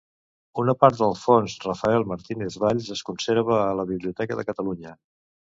Una 0.61 0.73
part 0.83 0.95
del 1.01 1.11
Fons 1.23 1.57
Rafael 1.65 2.07
Martínez 2.13 2.57
Valls 2.65 2.89
es 2.97 3.05
conserva 3.11 3.61
a 3.67 3.77
la 3.83 3.87
Biblioteca 3.93 4.41
de 4.43 4.49
Catalunya. 4.51 4.97